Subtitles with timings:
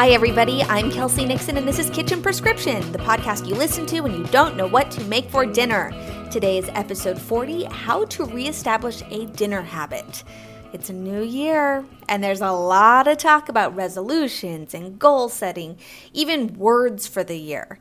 [0.00, 0.62] Hi, everybody.
[0.62, 4.24] I'm Kelsey Nixon, and this is Kitchen Prescription, the podcast you listen to when you
[4.28, 5.92] don't know what to make for dinner.
[6.30, 10.24] Today is episode 40 How to Reestablish a Dinner Habit.
[10.72, 15.76] It's a new year, and there's a lot of talk about resolutions and goal setting,
[16.14, 17.78] even words for the year.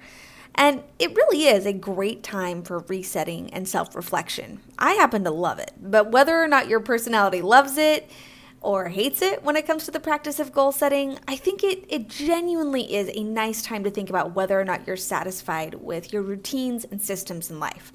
[0.55, 4.59] And it really is a great time for resetting and self reflection.
[4.77, 8.11] I happen to love it, but whether or not your personality loves it,
[8.61, 11.85] or hates it when it comes to the practice of goal setting, I think it,
[11.87, 16.11] it genuinely is a nice time to think about whether or not you're satisfied with
[16.11, 17.93] your routines and systems in life.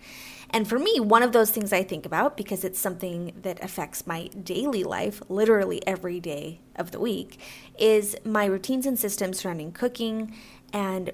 [0.51, 4.07] And for me, one of those things I think about, because it's something that affects
[4.07, 7.41] my daily life, literally every day of the week,
[7.79, 10.33] is my routines and systems surrounding cooking
[10.73, 11.11] and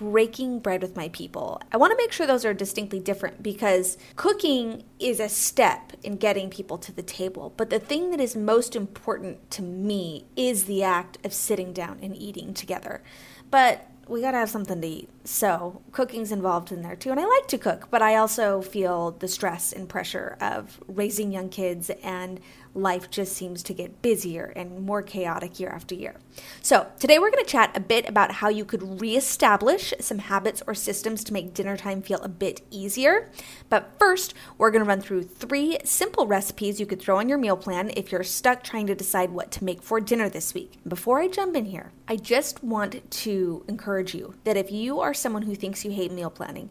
[0.00, 1.60] breaking bread with my people.
[1.70, 6.16] I want to make sure those are distinctly different because cooking is a step in
[6.16, 7.52] getting people to the table.
[7.58, 11.98] But the thing that is most important to me is the act of sitting down
[12.00, 13.02] and eating together.
[13.50, 15.10] But we got to have something to eat.
[15.22, 17.10] So, cooking's involved in there too.
[17.10, 21.30] And I like to cook, but I also feel the stress and pressure of raising
[21.30, 22.40] young kids and
[22.74, 26.14] life just seems to get busier and more chaotic year after year.
[26.62, 30.62] So, today we're going to chat a bit about how you could reestablish some habits
[30.66, 33.30] or systems to make dinner time feel a bit easier.
[33.68, 37.38] But first, we're going to run through three simple recipes you could throw on your
[37.38, 40.78] meal plan if you're stuck trying to decide what to make for dinner this week.
[40.86, 45.09] Before I jump in here, I just want to encourage you that if you are
[45.14, 46.70] someone who thinks you hate meal planning,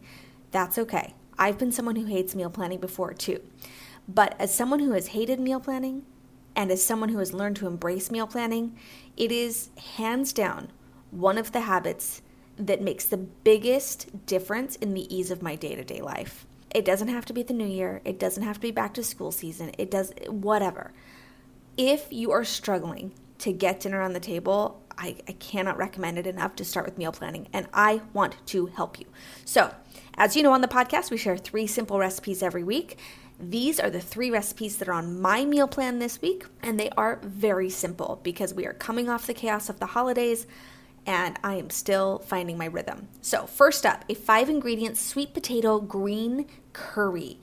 [0.51, 1.13] that's okay.
[1.37, 3.41] I've been someone who hates meal planning before too.
[4.07, 6.03] But as someone who has hated meal planning
[6.55, 8.75] and as someone who has learned to embrace meal planning,
[9.15, 10.71] it is hands down
[11.11, 12.21] one of the habits
[12.57, 16.45] that makes the biggest difference in the ease of my day to day life.
[16.75, 19.03] It doesn't have to be the new year, it doesn't have to be back to
[19.03, 20.91] school season, it does whatever.
[21.77, 26.27] If you are struggling to get dinner on the table, I, I, cannot recommend it
[26.27, 29.05] enough to start with meal planning, and I want to help you.
[29.45, 29.73] So,
[30.15, 32.99] as you know on the podcast, we share three simple recipes every week.
[33.39, 36.89] These are the three recipes that are on my meal plan this week, and they
[36.97, 40.45] are very simple because we are coming off the chaos of the holidays
[41.05, 43.07] and I am still finding my rhythm.
[43.21, 47.39] So, first up, a five ingredient sweet potato green curry.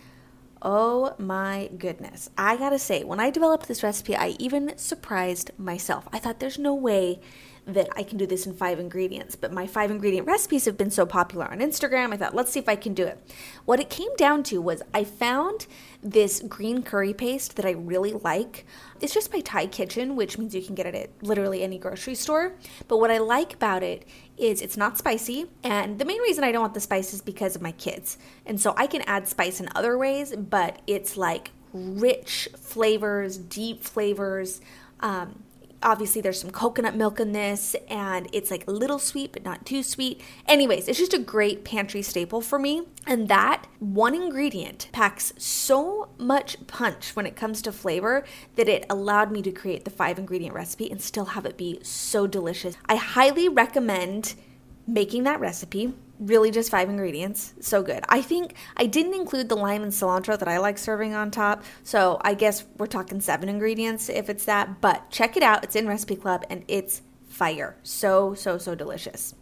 [0.69, 2.29] Oh my goodness.
[2.37, 6.09] I gotta say, when I developed this recipe, I even surprised myself.
[6.13, 7.21] I thought there's no way
[7.67, 9.35] that I can do this in five ingredients.
[9.35, 12.61] But my five ingredient recipes have been so popular on Instagram, I thought, let's see
[12.61, 13.21] if I can do it.
[13.65, 15.67] What it came down to was I found
[16.03, 18.65] this green curry paste that I really like.
[19.01, 22.15] It's just by Thai Kitchen, which means you can get it at literally any grocery
[22.15, 22.55] store.
[22.87, 25.47] But what I like about it is it's not spicy.
[25.65, 28.17] And the main reason I don't want the spice is because of my kids.
[28.47, 33.83] And so I can add spice in other ways, but it's like rich flavors, deep
[33.83, 34.61] flavors.
[35.01, 35.43] Um,
[35.83, 39.67] obviously there's some coconut milk in this and it's like a little sweet but not
[39.67, 40.21] too sweet.
[40.47, 46.09] Anyways it's just a great pantry staple for me and that one ingredient packs so
[46.19, 48.25] much punch when it comes to flavor
[48.57, 51.79] that it allowed me to create the five ingredient recipe and still have it be
[51.83, 52.77] so delicious.
[52.87, 54.35] I highly recommend
[54.87, 57.55] making that recipe really just five ingredients.
[57.61, 58.05] So good.
[58.09, 61.65] I think I didn't include the lime and cilantro that I like serving on top.
[61.83, 64.81] So I guess we're talking seven ingredients if it's that.
[64.81, 65.65] But check it out.
[65.65, 67.77] It's in Recipe Club and it's fire.
[67.83, 69.35] So, so, so delicious.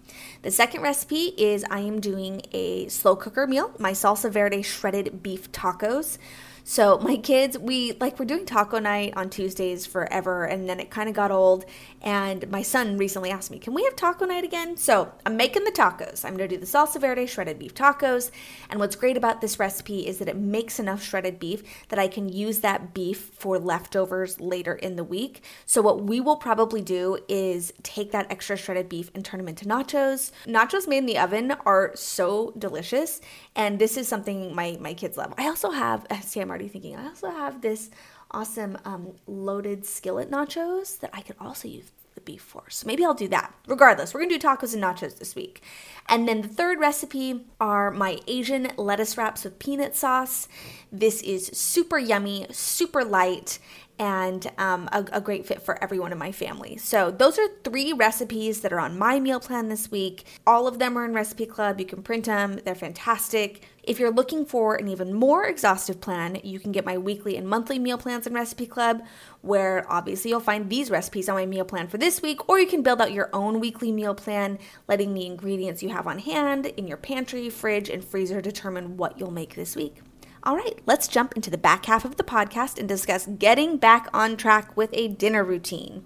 [0.43, 5.23] The second recipe is I am doing a slow cooker meal, my salsa verde shredded
[5.23, 6.19] beef tacos.
[6.67, 10.91] So my kids, we like we're doing taco night on Tuesdays forever, and then it
[10.91, 11.67] kind of got old.
[12.01, 15.65] And my son recently asked me, "Can we have taco night again?" So I'm making
[15.65, 16.25] the tacos.
[16.25, 18.31] I'm gonna do the salsa verde shredded beef tacos.
[18.71, 22.09] And what's great about this recipe is that it makes enough shredded beef that I
[22.09, 25.43] can use that beef for leftovers later in the week.
[25.67, 29.49] So what we will probably do is take that extra shredded beef and turn them
[29.49, 30.31] into nachos.
[30.47, 33.21] Nachos made in the oven are so delicious,
[33.55, 35.35] and this is something my my kids love.
[35.37, 37.91] I also have see I'm already thinking I also have this
[38.31, 42.63] awesome um, loaded skillet nachos that I could also use the beef for.
[42.71, 43.53] So maybe I'll do that.
[43.67, 45.65] Regardless, we're gonna do tacos and nachos this week.
[46.09, 50.47] And then the third recipe are my Asian lettuce wraps with peanut sauce.
[50.93, 53.59] This is super yummy, super light,
[53.99, 56.77] and um, a, a, great fit for everyone in my family.
[56.77, 60.25] So, those are three recipes that are on my meal plan this week.
[60.47, 61.79] All of them are in Recipe Club.
[61.79, 63.63] You can print them, they're fantastic.
[63.87, 67.47] If you're looking for an even more exhaustive plan, you can get my weekly and
[67.47, 69.03] monthly meal plans in Recipe Club,
[69.43, 72.67] where obviously you'll find these recipes on my meal plan for this week, or you
[72.67, 74.59] can build out your own weekly meal plan,
[74.89, 79.19] letting the ingredients you have on hand in your pantry, fridge, and freezer determine what
[79.19, 80.01] you'll make this week.
[80.43, 84.09] All right, let's jump into the back half of the podcast and discuss getting back
[84.15, 86.05] on track with a dinner routine.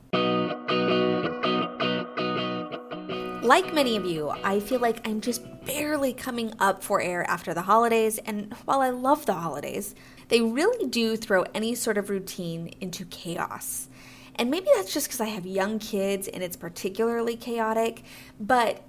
[3.49, 7.55] Like many of you, I feel like I'm just barely coming up for air after
[7.55, 9.95] the holidays, and while I love the holidays,
[10.29, 13.89] they really do throw any sort of routine into chaos.
[14.35, 18.03] And maybe that's just because I have young kids and it's particularly chaotic,
[18.39, 18.83] but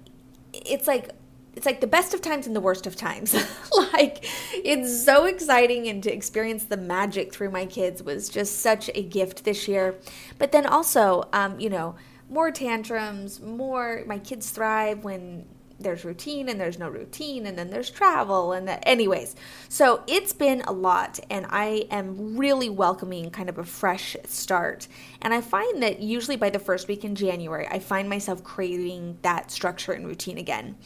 [0.52, 1.08] it's like
[1.56, 3.32] it's like the best of times and the worst of times.
[3.94, 8.90] like it's so exciting and to experience the magic through my kids was just such
[8.94, 9.94] a gift this year.
[10.36, 11.94] But then also, um, you know,
[12.30, 15.46] more tantrums, more my kids thrive when
[15.80, 19.34] there's routine and there's no routine and then there's travel and that anyways.
[19.68, 24.88] So it's been a lot and i am really welcoming kind of a fresh start.
[25.22, 29.18] And i find that usually by the first week in january i find myself craving
[29.22, 30.76] that structure and routine again.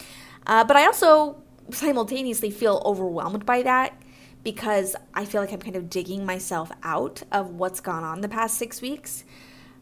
[0.46, 3.94] Uh, but I also simultaneously feel overwhelmed by that
[4.42, 8.28] because I feel like I'm kind of digging myself out of what's gone on the
[8.28, 9.24] past six weeks.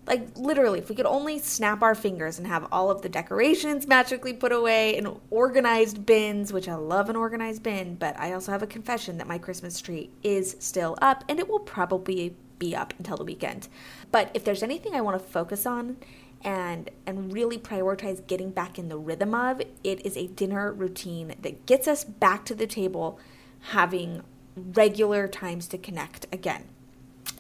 [0.05, 3.87] Like, literally, if we could only snap our fingers and have all of the decorations
[3.87, 8.51] magically put away in organized bins, which I love an organized bin, but I also
[8.51, 12.75] have a confession that my Christmas tree is still up and it will probably be
[12.75, 13.69] up until the weekend.
[14.11, 15.99] But if there's anything I want to focus on,
[16.45, 21.35] and and really prioritize getting back in the rhythm of it is a dinner routine
[21.41, 23.19] that gets us back to the table
[23.61, 24.23] having
[24.57, 26.65] regular times to connect again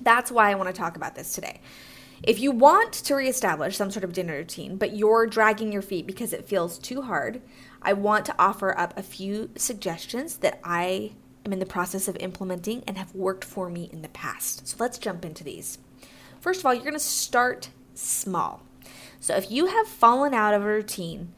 [0.00, 1.60] that's why i want to talk about this today
[2.22, 6.06] if you want to reestablish some sort of dinner routine but you're dragging your feet
[6.06, 7.40] because it feels too hard
[7.82, 11.12] i want to offer up a few suggestions that i
[11.44, 14.68] am in the process of implementing and have worked for me in the past.
[14.68, 15.78] So let's jump into these.
[16.40, 18.62] First of all you're going to start small.
[19.20, 21.32] So if you have fallen out of a routine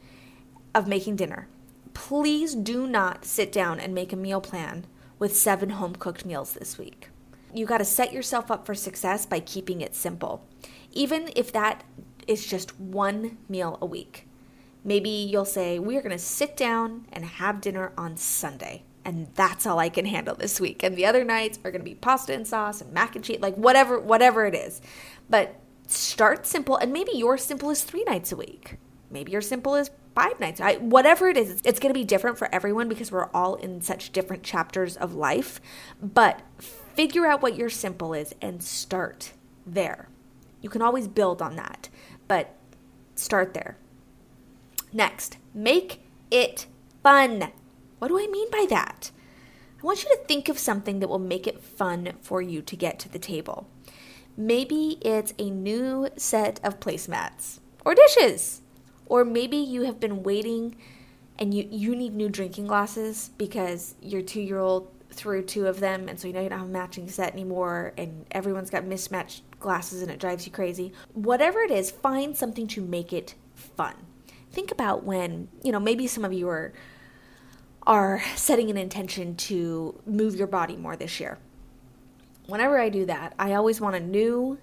[0.73, 1.47] of making dinner,
[1.93, 4.85] please do not sit down and make a meal plan
[5.19, 7.09] with seven home cooked meals this week.
[7.53, 10.45] You got to set yourself up for success by keeping it simple,
[10.95, 11.83] even if that
[12.27, 14.27] is just one meal a week.
[14.83, 18.83] Maybe you'll say, We're going to sit down and have dinner on Sunday.
[19.03, 20.81] And that's all I can handle this week.
[20.81, 23.39] And the other nights are going to be pasta and sauce and mac and cheese,
[23.39, 24.81] like whatever, whatever it is.
[25.29, 28.77] But start simple and maybe your simple is three nights a week
[29.11, 32.37] maybe your simple is five nights I, whatever it is it's going to be different
[32.37, 35.61] for everyone because we're all in such different chapters of life
[36.01, 39.33] but figure out what your simple is and start
[39.65, 40.09] there
[40.65, 41.89] you can always build on that
[42.27, 42.55] but
[43.13, 43.77] start there.
[44.91, 46.65] Next make it
[47.03, 47.51] fun.
[47.99, 49.11] What do i mean by that?
[49.79, 52.75] I want you to think of something that will make it fun for you to
[52.75, 53.69] get to the table.
[54.35, 58.63] Maybe it's a new set of placemats or dishes.
[59.05, 60.77] Or maybe you have been waiting
[61.37, 65.79] and you, you need new drinking glasses because your two year old threw two of
[65.79, 68.85] them and so you know you don't have a matching set anymore and everyone's got
[68.85, 70.93] mismatched glasses and it drives you crazy.
[71.13, 73.95] Whatever it is, find something to make it fun.
[74.51, 76.73] Think about when, you know, maybe some of you are
[77.87, 81.37] are setting an intention to move your body more this year
[82.47, 84.57] whenever I do that, I always want a new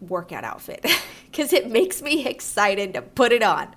[0.00, 0.84] workout outfit
[1.26, 3.68] because it makes me excited to put it on.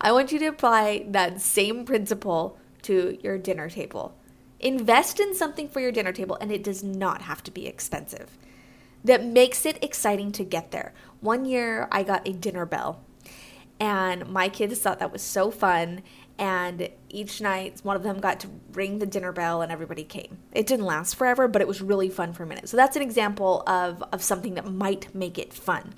[0.00, 4.14] I want you to apply that same principle to your dinner table.
[4.60, 8.38] Invest in something for your dinner table, and it does not have to be expensive.
[9.04, 10.94] That makes it exciting to get there.
[11.20, 13.02] One year, I got a dinner bell,
[13.78, 16.02] and my kids thought that was so fun.
[16.36, 20.38] And each night, one of them got to ring the dinner bell, and everybody came.
[20.52, 22.68] It didn't last forever, but it was really fun for a minute.
[22.68, 25.94] So that's an example of, of something that might make it fun.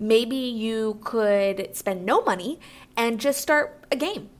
[0.00, 2.58] Maybe you could spend no money
[2.96, 4.30] and just start a game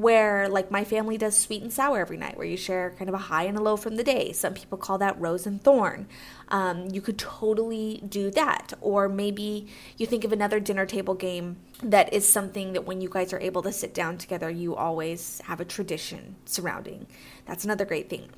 [0.00, 3.14] where like my family does sweet and sour every night where you share kind of
[3.14, 4.32] a high and a low from the day.
[4.32, 6.06] Some people call that rose and thorn.
[6.48, 8.72] Um, you could totally do that.
[8.80, 13.08] Or maybe you think of another dinner table game that is something that when you
[13.08, 17.06] guys are able to sit down together you always have a tradition surrounding.
[17.46, 18.28] That's another great thing.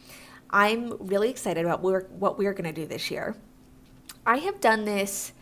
[0.50, 3.36] I'm really excited about what we're going to do this year.
[4.26, 5.32] I have done this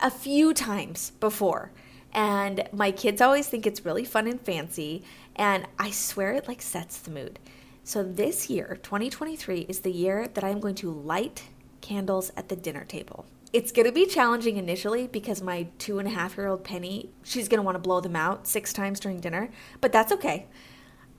[0.00, 1.72] a few times before
[2.12, 5.04] and my kids always think it's really fun and fancy
[5.36, 7.38] and I swear it like sets the mood.
[7.84, 11.44] So this year, 2023, is the year that I'm going to light
[11.80, 13.26] candles at the dinner table.
[13.52, 17.48] It's to be challenging initially because my two and a half year old Penny, she's
[17.64, 20.46] want to blow them out six times during dinner, but that's okay.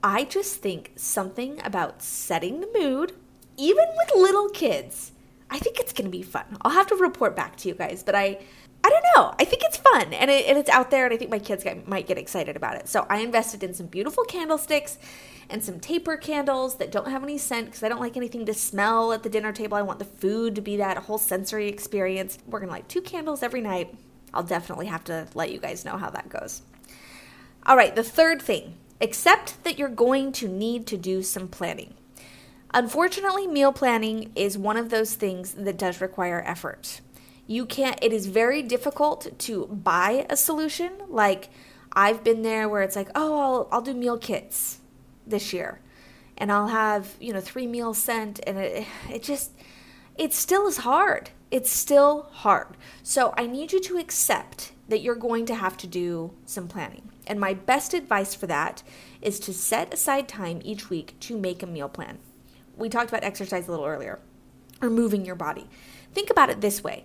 [0.02, 3.12] I just think something about setting the mood,
[3.56, 5.12] even with little kids,
[5.50, 6.44] I think it's to be fun.
[6.62, 8.38] I'll have to report back to you guys, but I
[8.92, 9.34] don't know.
[9.38, 11.64] I think it's fun and, it, and it's out there, and I think my kids
[11.64, 12.88] get, might get excited about it.
[12.88, 14.98] So I invested in some beautiful candlesticks
[15.50, 18.54] and some taper candles that don't have any scent because I don't like anything to
[18.54, 19.76] smell at the dinner table.
[19.76, 22.38] I want the food to be that whole sensory experience.
[22.46, 23.94] We're going to light two candles every night.
[24.32, 26.62] I'll definitely have to let you guys know how that goes.
[27.66, 31.94] All right, the third thing accept that you're going to need to do some planning.
[32.74, 37.00] Unfortunately, meal planning is one of those things that does require effort
[37.52, 40.92] you can't it is very difficult to buy a solution.
[41.08, 41.50] Like
[41.94, 44.80] i've been there where it's like oh i'll, I'll do meal kits
[45.26, 45.78] this year
[46.38, 48.40] and i'll have you know three meals sent.
[48.46, 49.52] And it, it just
[50.16, 51.30] it still is hard.
[51.50, 52.76] It's still hard.
[53.02, 57.10] So i need you to accept that you're going to have to do some planning.
[57.26, 58.82] And my best advice for that
[59.20, 62.18] is to set aside time each week to make a meal plan.
[62.76, 64.18] We talked about exercise a little earlier
[64.80, 65.68] or moving your body.
[66.12, 67.04] Think about it this way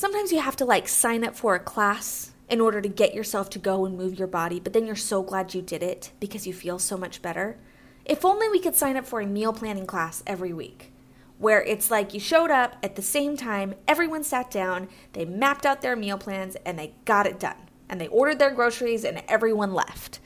[0.00, 3.50] sometimes you have to like sign up for a class in order to get yourself
[3.50, 6.46] to go and move your body, but then you're so glad you did it because
[6.46, 7.58] you feel so much better.
[8.06, 10.90] If only we could sign up for a meal planning class every week
[11.38, 15.64] where it's like you showed up at the same time, everyone sat down, they mapped
[15.64, 17.56] out their meal plans, and they got it done.
[17.88, 20.20] And they ordered their groceries, and everyone left.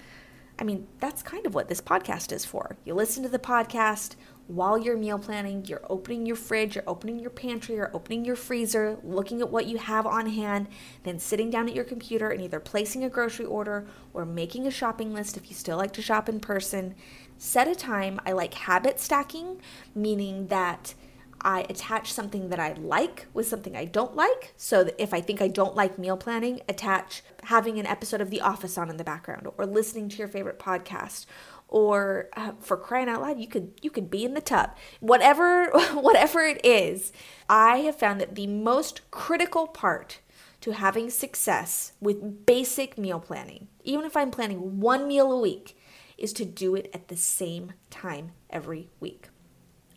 [0.59, 2.77] I mean, that's kind of what this podcast is for.
[2.85, 4.17] You listen to the podcast,
[4.47, 8.37] while you're meal planning, you're opening your fridge, you're opening your pantry, you're opening your
[8.37, 10.69] freezer, looking at what you have on hand,
[11.03, 14.71] then sitting down at your computer and either placing a grocery order or making a
[14.71, 16.95] shopping list if you still like to shop in person.
[17.39, 18.21] Set a time.
[18.27, 19.61] I like habit stacking,
[19.95, 20.95] meaning that
[21.41, 24.55] I attach something that I like with something I don't like.
[24.57, 28.31] So that if I think I don't like meal planning, attach having an episode of
[28.31, 31.27] The Office on in the background or listening to your favorite podcast
[31.75, 34.71] or uh, for crying out loud you could you could be in the tub.
[35.01, 37.13] Whatever whatever it is
[37.49, 40.21] i have found that the most critical part
[40.61, 45.77] to having success with basic meal planning even if i'm planning one meal a week
[46.17, 49.29] is to do it at the same time every week.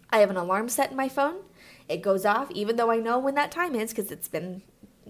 [0.09, 1.35] I have an alarm set in my phone.
[1.87, 4.63] It goes off even though i know when that time is because it's been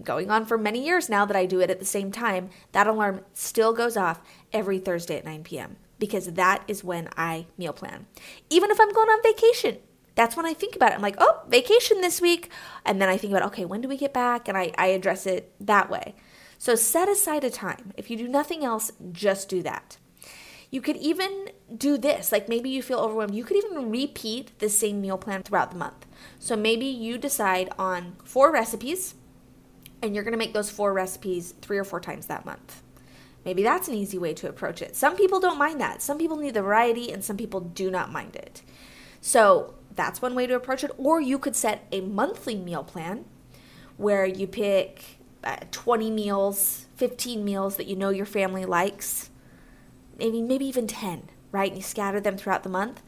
[0.04, 2.86] going on for many years now that I do it at the same time, that
[2.86, 4.20] alarm still goes off
[4.52, 8.06] every Thursday at 9 p.m because that is when I meal plan.
[8.50, 9.78] Even if I'm going on vacation,
[10.14, 10.96] that's when I think about it.
[10.96, 12.50] I'm like, oh, vacation this week.
[12.84, 14.48] And then I think about, okay, when do we get back?
[14.48, 16.14] And I, I address it that way.
[16.58, 17.92] So set aside a time.
[17.96, 19.96] If you do nothing else, just do that.
[20.70, 23.34] You could even do this, like maybe you feel overwhelmed.
[23.34, 26.04] You could even repeat the same meal plan throughout the month.
[26.40, 29.14] So maybe you decide on four recipes
[30.02, 32.82] and you're gonna make those four recipes three or four times that month.
[33.48, 34.94] Maybe that's an easy way to approach it.
[34.94, 36.02] Some people don't mind that.
[36.02, 38.60] Some people need the variety, and some people do not mind it.
[39.22, 40.90] So that's one way to approach it.
[40.98, 43.24] Or you could set a monthly meal plan
[43.96, 45.02] where you pick
[45.42, 49.30] uh, 20 meals, 15 meals that you know your family likes,
[50.18, 51.70] maybe maybe even 10, right?
[51.70, 53.00] And you scatter them throughout the month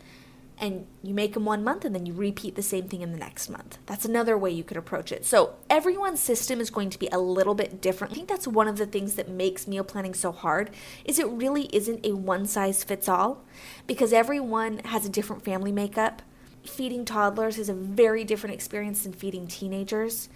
[0.61, 3.19] and you make them one month and then you repeat the same thing in the
[3.19, 3.79] next month.
[3.87, 5.25] That's another way you could approach it.
[5.25, 8.13] So, everyone's system is going to be a little bit different.
[8.13, 10.71] I think that's one of the things that makes meal planning so hard
[11.05, 13.43] is it really isn't a one size fits all
[13.87, 16.21] because everyone has a different family makeup.
[16.65, 20.29] Feeding toddlers is a very different experience than feeding teenagers.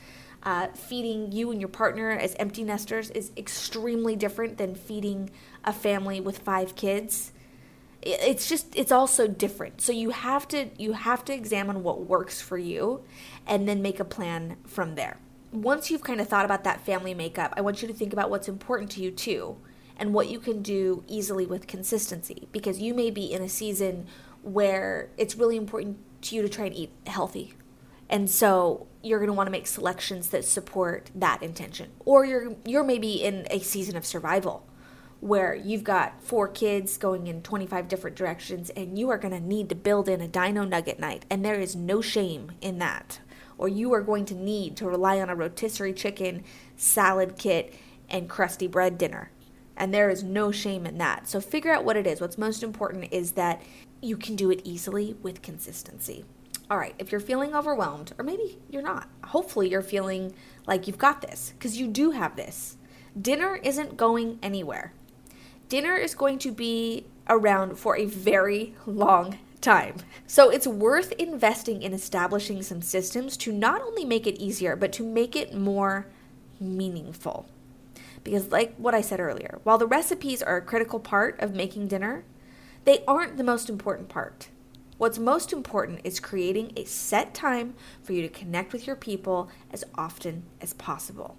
[0.43, 5.31] Uh, feeding you and your partner as empty nesters is extremely different than feeding
[5.65, 7.33] a family with five kids
[8.07, 9.81] it's just it's all so different.
[9.81, 13.03] So you have to you have to examine what works for you
[13.47, 15.19] and then make a plan from there.
[15.53, 18.29] Once you've kind of thought about that family makeup i want you to think about
[18.29, 19.57] what's important to you too
[19.97, 24.07] and what you can do easily with consistency because you may be in a season
[24.43, 27.55] where it's really important to you to try and eat healthy.
[28.09, 32.55] And so you're going to want to make selections that support that intention or you're
[32.65, 34.67] you're maybe in a season of survival
[35.25, 39.41] where you've got four kids going in 25 different directions and you are going to
[39.41, 43.19] need to build in a dino nugget night and there is no shame in that.
[43.57, 46.45] Or you are going to need to rely on a rotisserie chicken
[46.77, 47.73] salad kit
[48.11, 49.31] and crusty bread dinner.
[49.79, 51.27] And there is no shame in that.
[51.27, 52.21] So figure out what it is.
[52.21, 53.63] What's most important is that
[54.03, 56.27] you can do it easily with consistency.
[56.71, 60.35] All right if you're feeling overwhelmed or maybe you're not hopefully you're feeling
[60.67, 62.77] like you've got this because you do have this.
[63.19, 64.93] Dinner isn't going anywhere
[65.75, 69.97] dinner is going to be around for a very long time.
[70.25, 74.93] So it's worth investing in establishing some systems to not only make it easier, but
[74.93, 76.07] to make it more
[76.61, 77.49] meaningful.
[78.23, 81.89] Because, like what I said earlier, while the recipes are a critical part of making
[81.89, 82.25] dinner,
[82.85, 84.51] they aren't the most important part.
[84.97, 89.51] What's most important is creating a set time for you to connect with your people
[89.73, 91.37] as often as possible.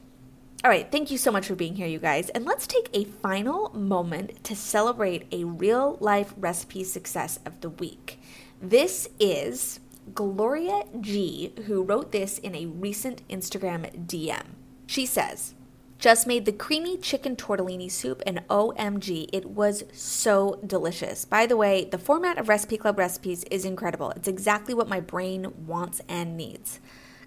[0.65, 2.29] All right, thank you so much for being here, you guys.
[2.29, 7.69] And let's take a final moment to celebrate a real life recipe success of the
[7.69, 8.19] week.
[8.60, 9.79] This is
[10.15, 14.41] Gloria G, who wrote this in a recent Instagram DM.
[14.88, 15.53] She says,
[16.00, 21.25] just made the creamy chicken tortellini soup, and OMG, it was so delicious.
[21.25, 24.10] By the way, the format of Recipe Club recipes is incredible.
[24.15, 26.79] It's exactly what my brain wants and needs.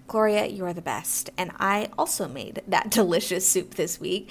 [0.09, 1.29] Gloria, you are the best.
[1.37, 4.29] And I also made that delicious soup this week.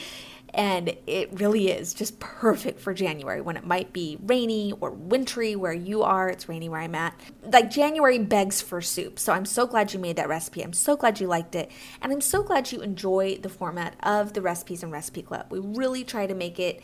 [0.54, 5.54] And it really is just perfect for January when it might be rainy or wintry
[5.54, 6.28] where you are.
[6.28, 7.14] It's rainy where I'm at.
[7.42, 9.18] Like January begs for soup.
[9.18, 10.62] So I'm so glad you made that recipe.
[10.62, 11.70] I'm so glad you liked it.
[12.00, 15.46] And I'm so glad you enjoy the format of the Recipes and Recipe Club.
[15.50, 16.82] We really try to make it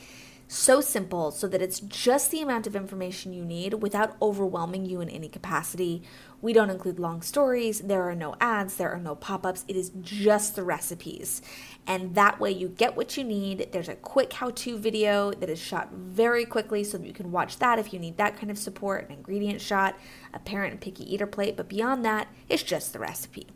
[0.48, 5.00] so simple so that it's just the amount of information you need without overwhelming you
[5.00, 6.02] in any capacity.
[6.42, 9.64] We don't include long stories, there are no ads, there are no pop ups.
[9.66, 11.40] It is just the recipes.
[11.86, 13.68] And that way you get what you need.
[13.72, 17.32] There's a quick how to video that is shot very quickly so that you can
[17.32, 19.96] watch that if you need that kind of support, an ingredient shot,
[20.32, 21.56] a parent and picky eater plate.
[21.56, 23.46] But beyond that, it's just the recipe.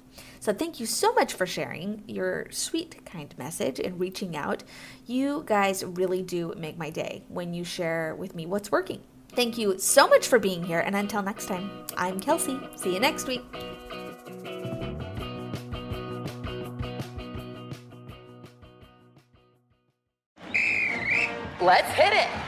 [0.40, 4.64] So thank you so much for sharing your sweet, kind message and reaching out.
[5.07, 9.02] You guys really do make my day when you share with me what's working.
[9.31, 12.59] Thank you so much for being here, and until next time, I'm Kelsey.
[12.76, 13.42] See you next week.
[21.61, 22.47] Let's hit it.